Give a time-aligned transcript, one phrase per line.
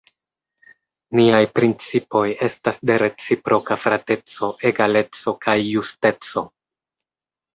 [1.17, 6.45] Niaj principoj estas de reciproka frateco, egaleco kaj justeco.